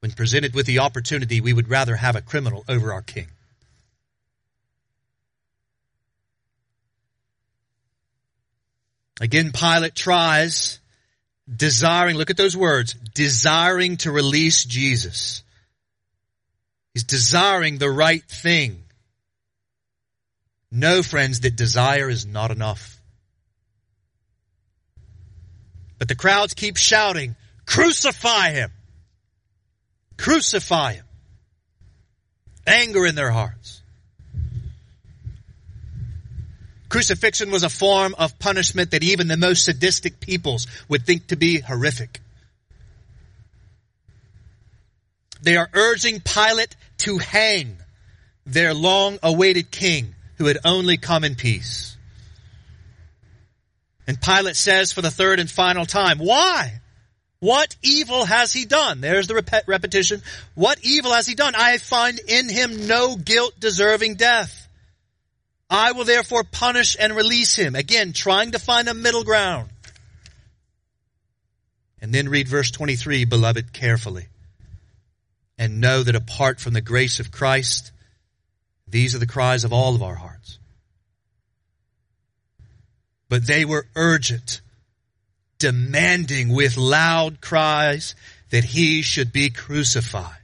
[0.00, 3.28] When presented with the opportunity, we would rather have a criminal over our king.
[9.20, 10.78] Again, Pilate tries,
[11.54, 15.42] desiring, look at those words, desiring to release Jesus.
[16.94, 18.84] He's desiring the right thing.
[20.70, 23.00] No, friends, that desire is not enough.
[25.98, 27.34] But the crowds keep shouting,
[27.66, 28.70] crucify him!
[30.16, 31.04] Crucify him!
[32.66, 33.77] Anger in their hearts.
[36.88, 41.36] Crucifixion was a form of punishment that even the most sadistic peoples would think to
[41.36, 42.20] be horrific.
[45.42, 47.76] They are urging Pilate to hang
[48.46, 51.96] their long awaited king who had only come in peace.
[54.06, 56.80] And Pilate says for the third and final time, why?
[57.40, 59.00] What evil has he done?
[59.00, 60.22] There's the rep- repetition.
[60.54, 61.54] What evil has he done?
[61.54, 64.67] I find in him no guilt deserving death.
[65.70, 67.74] I will therefore punish and release him.
[67.74, 69.68] Again, trying to find a middle ground.
[72.00, 74.28] And then read verse 23, beloved, carefully.
[75.58, 77.92] And know that apart from the grace of Christ,
[78.86, 80.58] these are the cries of all of our hearts.
[83.28, 84.62] But they were urgent,
[85.58, 88.14] demanding with loud cries
[88.50, 90.38] that he should be crucified.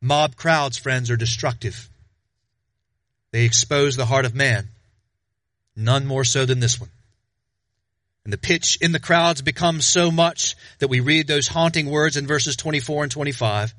[0.00, 1.88] Mob crowds, friends, are destructive.
[3.32, 4.68] They expose the heart of man.
[5.76, 6.90] None more so than this one.
[8.24, 12.16] And the pitch in the crowds becomes so much that we read those haunting words
[12.16, 13.74] in verses 24 and 25.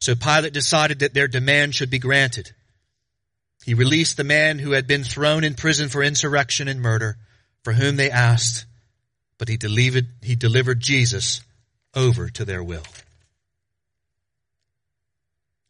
[0.00, 2.52] So Pilate decided that their demand should be granted.
[3.64, 7.18] He released the man who had been thrown in prison for insurrection and murder,
[7.62, 8.64] for whom they asked,
[9.36, 11.42] but he delivered, he delivered Jesus
[11.94, 12.84] over to their will.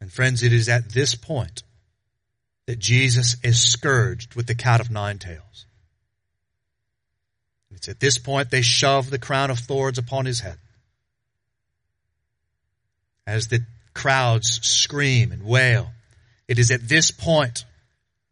[0.00, 1.62] And friends, it is at this point
[2.66, 5.66] that Jesus is scourged with the cat of nine tails.
[7.70, 10.58] It's at this point they shove the crown of thorns upon his head.
[13.26, 15.90] As the crowds scream and wail,
[16.48, 17.64] it is at this point,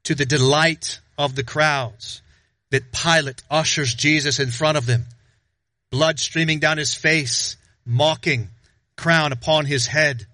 [0.04, 2.22] to the delight of the crowds,
[2.70, 5.04] that Pilate ushers Jesus in front of them,
[5.90, 8.48] blood streaming down his face, mocking,
[8.96, 10.26] crown upon his head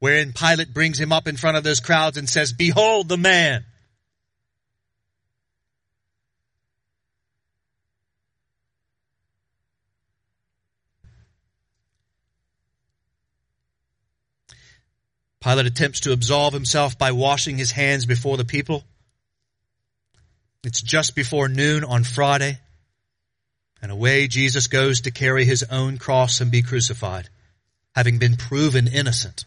[0.00, 3.64] wherein Pilate brings him up in front of those crowds and says, Behold the man.
[15.40, 18.84] Pilate attempts to absolve himself by washing his hands before the people.
[20.64, 22.58] It's just before noon on Friday,
[23.80, 27.28] and away Jesus goes to carry his own cross and be crucified,
[27.94, 29.44] having been proven innocent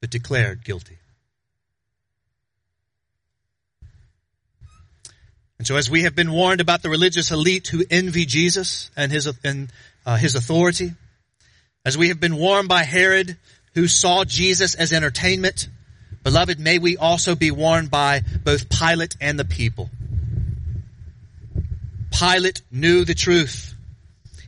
[0.00, 0.98] but declared guilty.
[5.58, 9.10] And so as we have been warned about the religious elite who envy Jesus and
[9.10, 9.72] his, and,
[10.04, 10.92] uh, his authority,
[11.84, 13.36] as we have been warned by Herod
[13.74, 15.68] who saw Jesus as entertainment,
[16.22, 19.90] beloved, may we also be warned by both Pilate and the people.
[22.10, 23.74] Pilate knew the truth.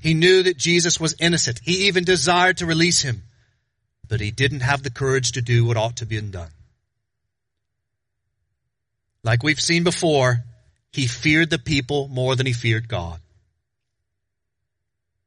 [0.01, 1.61] He knew that Jesus was innocent.
[1.63, 3.23] He even desired to release him
[4.09, 6.51] but he didn't have the courage to do what ought to be done.
[9.23, 10.45] Like we've seen before,
[10.93, 13.21] he feared the people more than he feared God.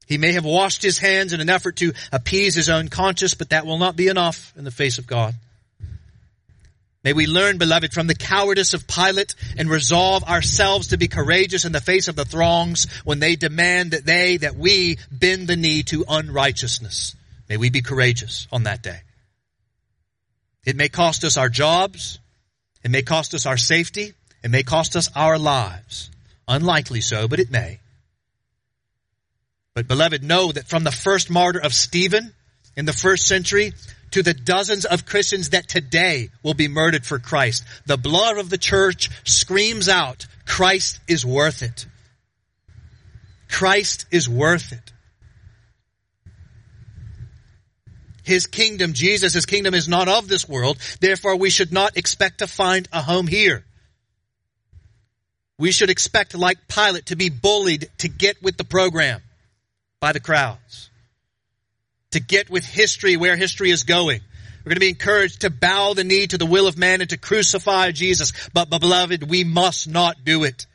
[0.07, 3.51] He may have washed his hands in an effort to appease his own conscience, but
[3.51, 5.35] that will not be enough in the face of God.
[7.03, 11.65] May we learn, beloved, from the cowardice of Pilate and resolve ourselves to be courageous
[11.65, 15.55] in the face of the throngs when they demand that they, that we bend the
[15.55, 17.15] knee to unrighteousness.
[17.51, 19.01] May we be courageous on that day.
[20.63, 22.17] It may cost us our jobs.
[22.81, 24.13] It may cost us our safety.
[24.41, 26.09] It may cost us our lives.
[26.47, 27.81] Unlikely so, but it may.
[29.73, 32.33] But beloved, know that from the first martyr of Stephen
[32.77, 33.73] in the first century
[34.11, 38.49] to the dozens of Christians that today will be murdered for Christ, the blood of
[38.49, 41.85] the church screams out, Christ is worth it.
[43.49, 44.93] Christ is worth it.
[48.31, 50.77] His kingdom, Jesus' his kingdom is not of this world.
[51.01, 53.65] Therefore, we should not expect to find a home here.
[55.59, 59.19] We should expect, like Pilate, to be bullied to get with the program
[59.99, 60.89] by the crowds.
[62.11, 64.21] To get with history where history is going.
[64.59, 67.09] We're going to be encouraged to bow the knee to the will of man and
[67.09, 68.31] to crucify Jesus.
[68.53, 70.67] But beloved, we must not do it.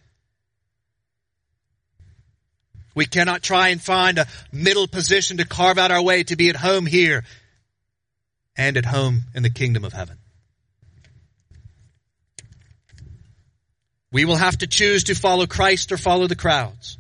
[2.95, 6.51] We cannot try and find a middle position to carve out our way to be
[6.51, 7.25] at home here
[8.57, 10.19] and at home in the kingdom of heaven.
[14.13, 16.97] We will have to choose to follow Christ or follow the crowds.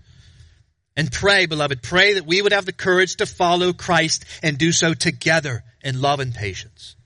[0.96, 4.72] And pray, beloved, pray that we would have the courage to follow Christ and do
[4.72, 6.96] so together in love and patience.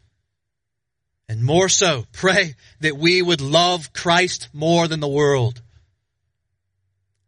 [1.28, 5.60] And more so, pray that we would love Christ more than the world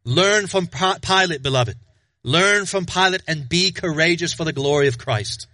[0.04, 1.76] Learn from Pilate, beloved.
[2.24, 5.46] Learn from Pilate and be courageous for the glory of Christ.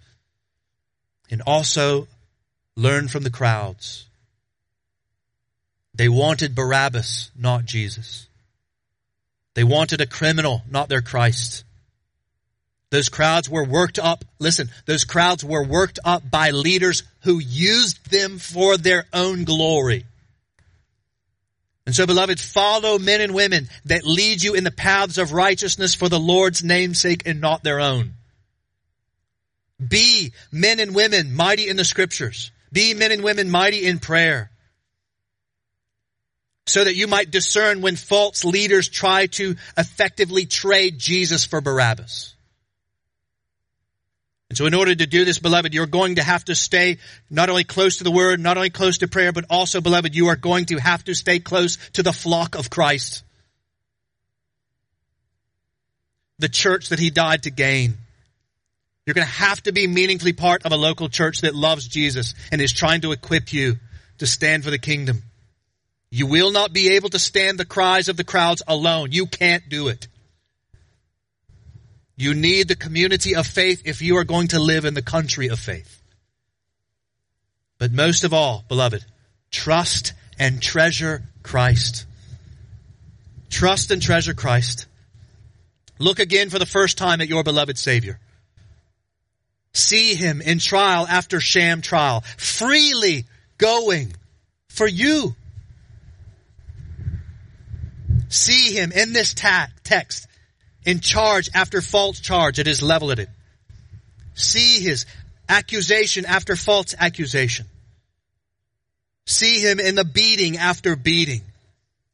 [1.29, 2.07] And also
[2.75, 4.05] learn from the crowds.
[5.93, 8.27] They wanted Barabbas, not Jesus.
[9.53, 11.65] They wanted a criminal, not their Christ.
[12.91, 18.09] Those crowds were worked up, listen, those crowds were worked up by leaders who used
[18.09, 20.05] them for their own glory.
[21.85, 25.95] And so, beloved, follow men and women that lead you in the paths of righteousness
[25.95, 28.13] for the Lord's namesake and not their own.
[29.85, 32.51] Be men and women mighty in the scriptures.
[32.71, 34.51] Be men and women mighty in prayer.
[36.67, 42.35] So that you might discern when false leaders try to effectively trade Jesus for Barabbas.
[44.49, 46.97] And so in order to do this, beloved, you're going to have to stay
[47.29, 50.27] not only close to the word, not only close to prayer, but also, beloved, you
[50.27, 53.23] are going to have to stay close to the flock of Christ.
[56.39, 57.97] The church that he died to gain.
[59.09, 62.35] You're going to have to be meaningfully part of a local church that loves Jesus
[62.51, 63.77] and is trying to equip you
[64.19, 65.23] to stand for the kingdom.
[66.11, 69.11] You will not be able to stand the cries of the crowds alone.
[69.11, 70.07] You can't do it.
[72.17, 75.47] You need the community of faith if you are going to live in the country
[75.47, 76.03] of faith.
[77.79, 79.03] But most of all, beloved,
[79.49, 82.05] trust and treasure Christ.
[83.49, 84.85] Trust and treasure Christ.
[85.97, 88.19] Look again for the first time at your beloved Savior.
[89.79, 93.25] See Him in trial after sham trial, freely
[93.57, 94.13] going
[94.67, 95.35] for you.
[98.29, 100.27] See Him in this ta- text
[100.85, 103.27] in charge after false charge that is leveled at him.
[104.33, 105.05] See his
[105.47, 107.65] accusation after false accusation.
[109.25, 111.41] See him in the beating after beating,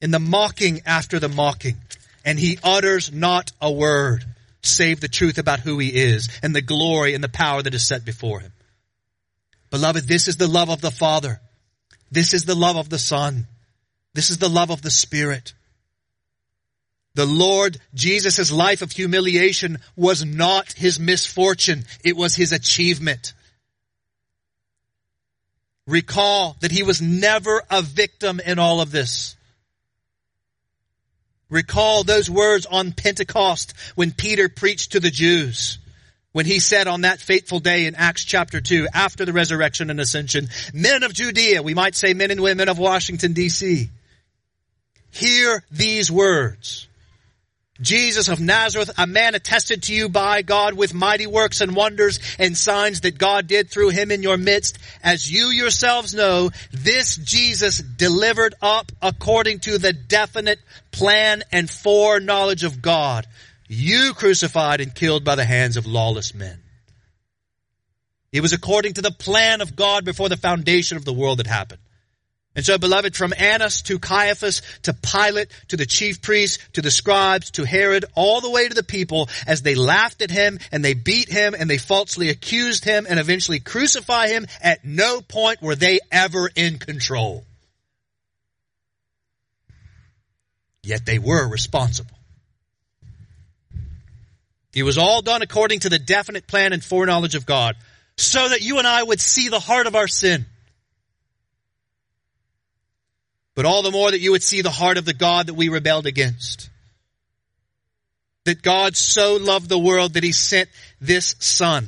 [0.02, 1.78] in the mocking after the mocking,
[2.26, 4.26] and he utters not a word
[4.66, 7.88] save the truth about who he is and the glory and the power that is
[7.88, 8.52] set before him.
[9.70, 11.42] Beloved, this is the love of the Father.
[12.12, 13.48] This is the love of the Son.
[14.14, 15.54] This is the love of the Spirit.
[17.16, 21.86] The Lord Jesus' life of humiliation was not his misfortune.
[22.04, 23.34] It was his achievement.
[25.88, 29.36] Recall that he was never a victim in all of this.
[31.50, 35.78] Recall those words on Pentecost when Peter preached to the Jews.
[36.32, 40.02] When he said on that fateful day in Acts chapter 2, after the resurrection and
[40.02, 43.88] ascension, men of Judea, we might say men and women of Washington DC,
[45.12, 46.90] hear these words.
[47.82, 52.20] Jesus of Nazareth, a man attested to you by God with mighty works and wonders
[52.40, 54.80] and signs that God did through him in your midst.
[55.04, 60.60] As you yourselves know, this Jesus delivered up according to the definite
[60.92, 63.28] plan and foreknowledge of God.
[63.68, 66.62] You crucified and killed by the hands of lawless men.
[68.32, 71.48] It was according to the plan of God before the foundation of the world had
[71.48, 71.82] happened.
[72.56, 76.90] And so, beloved, from Annas to Caiaphas to Pilate to the chief priests to the
[76.90, 80.84] scribes to Herod, all the way to the people, as they laughed at him and
[80.84, 85.62] they beat him and they falsely accused him and eventually crucify him, at no point
[85.62, 87.44] were they ever in control.
[90.82, 92.18] Yet they were responsible.
[94.74, 97.76] It was all done according to the definite plan and foreknowledge of God,
[98.18, 100.46] so that you and I would see the heart of our sin
[103.56, 105.70] but all the more that you would see the heart of the God that we
[105.70, 106.70] rebelled against.
[108.44, 110.70] That God so loved the world that he sent
[111.02, 111.88] this son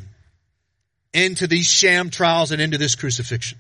[1.14, 3.60] into these sham trials and into this crucifixion.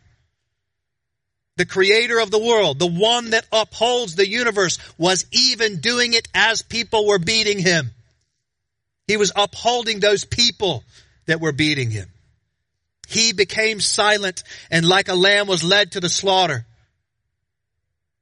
[1.58, 6.28] The creator of the world, the one that upholds the universe, was even doing it
[6.34, 7.92] as people were beating him.
[9.08, 10.84] He was upholding those people
[11.26, 12.10] that were beating him.
[13.08, 16.66] He became silent and like a lamb was led to the slaughter.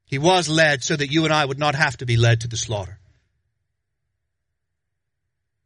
[0.06, 2.47] He was led so that you and I would not have to be led to
[2.47, 2.97] the slaughter.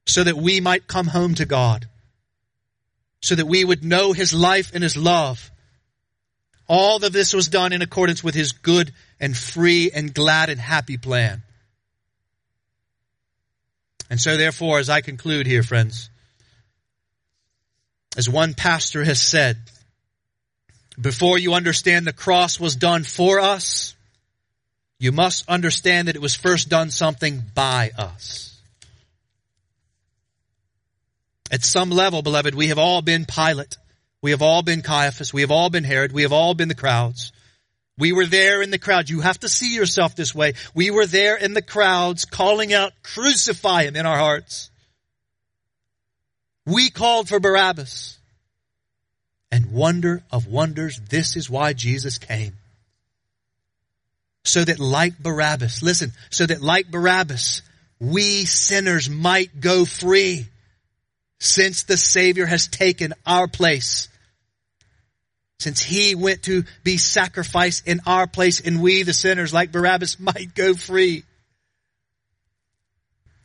[0.06, 1.88] So that we might come home to God.
[3.22, 5.52] So that we would know His life and His love.
[6.68, 10.60] All of this was done in accordance with His good and free and glad and
[10.60, 11.44] happy plan.
[14.10, 16.10] And so therefore, as I conclude here, friends,
[18.18, 19.58] as one pastor has said,
[21.00, 23.96] before you understand the cross was done for us,
[25.00, 28.60] you must understand that it was first done something by us.
[31.52, 33.78] At some level, beloved, we have all been Pilate.
[34.22, 35.34] We have all been Caiaphas.
[35.34, 36.12] We have all been Herod.
[36.12, 37.32] We have all been the crowds.
[37.98, 39.10] We were there in the crowd.
[39.10, 40.54] You have to see yourself this way.
[40.76, 44.70] We were there in the crowds calling out, crucify him in our hearts.
[46.66, 48.18] We called for Barabbas.
[49.52, 52.59] And wonder of wonders, this is why Jesus came.
[54.46, 57.62] So that like Barabbas, listen, so that like Barabbas,
[58.00, 60.48] we sinners might go free
[61.40, 64.08] since the Savior has taken our place.
[65.60, 70.20] Since He went to be sacrificed in our place and we, the sinners, like Barabbas,
[70.20, 71.24] might go free.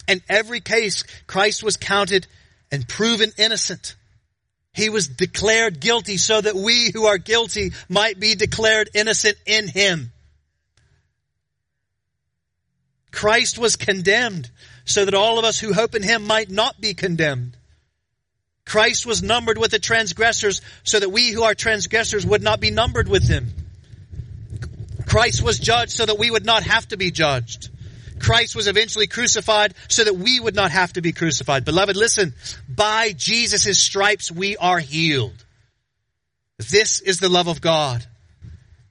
[0.07, 2.27] In every case, Christ was counted
[2.71, 3.97] and proven innocent.
[4.75, 9.69] He was declared guilty so that we who are guilty might be declared innocent in
[9.69, 10.13] Him.
[13.15, 14.51] Christ was condemned
[14.85, 17.57] so that all of us who hope in Him might not be condemned.
[18.67, 22.73] Christ was numbered with the transgressors so that we who are transgressors would not be
[22.73, 23.51] numbered with Him.
[25.07, 27.69] Christ was judged so that we would not have to be judged.
[28.19, 31.65] Christ was eventually crucified so that we would not have to be crucified.
[31.65, 32.35] Beloved, listen,
[32.69, 35.45] by Jesus' stripes we are healed.
[36.59, 38.05] This is the love of God.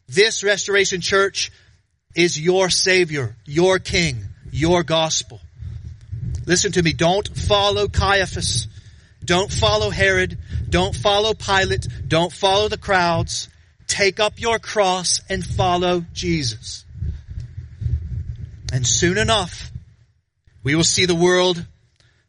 [0.07, 1.51] This restoration church
[2.15, 5.39] is your savior, your king, your gospel.
[6.45, 6.93] Listen to me.
[6.93, 8.67] Don't follow Caiaphas.
[9.23, 10.37] Don't follow Herod.
[10.69, 11.87] Don't follow Pilate.
[12.07, 13.49] Don't follow the crowds.
[13.87, 16.85] Take up your cross and follow Jesus.
[18.71, 19.71] And soon enough,
[20.63, 21.63] we will see the world,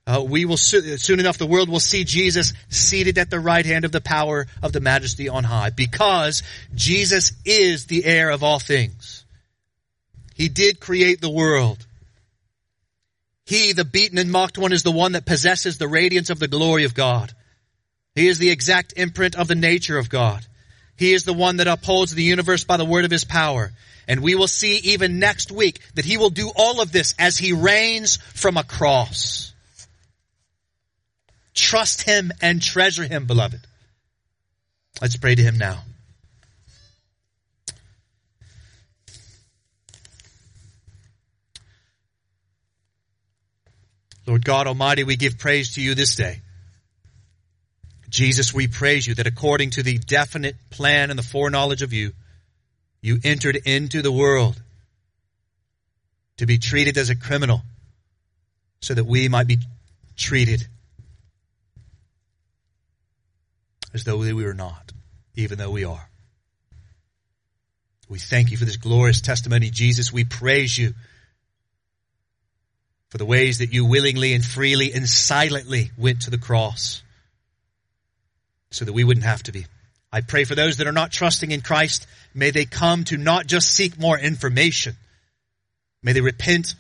[0.07, 3.85] uh, we will soon enough the world will see Jesus seated at the right hand
[3.85, 6.43] of the power of the majesty on high because
[6.75, 9.14] Jesus is the heir of all things.
[10.35, 11.87] He did create the world.
[13.47, 16.49] He, the beaten and mocked one, is the one that possesses the radiance of the
[16.49, 17.33] glory of God.
[18.15, 20.45] He is the exact imprint of the nature of God.
[20.97, 23.73] He is the one that upholds the universe by the word of his power.
[24.07, 27.37] And we will see even next week that he will do all of this as
[27.37, 29.53] he reigns from a cross.
[31.55, 33.61] Trust him and treasure him, beloved.
[35.01, 35.83] Let's pray to him now.
[44.27, 46.41] Lord God Almighty, we give praise to you this day.
[48.09, 52.13] Jesus, we praise you that according to the definite plan and the foreknowledge of you,
[53.01, 54.61] you entered into the world
[56.39, 57.63] to be treated as a criminal
[58.81, 59.59] so that we might be
[60.17, 60.67] treated
[63.93, 64.93] as though we were not,
[65.35, 66.09] even though we are.
[68.09, 70.13] We thank you for this glorious testimony, Jesus.
[70.13, 70.95] We praise you
[73.15, 77.01] for the ways that you willingly and freely and silently went to the cross
[78.73, 79.67] so that we wouldn't have to be.
[80.13, 82.09] I pray for those that are not trusting in Christ.
[82.35, 84.97] May they come to not just seek more information.
[86.03, 86.75] May they repent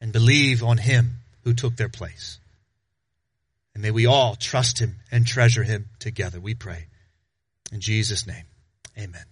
[0.00, 2.38] and believe on Him who took their place.
[3.74, 6.86] And may we all trust Him and treasure Him together, we pray.
[7.72, 8.44] In Jesus' name,
[8.96, 9.24] amen.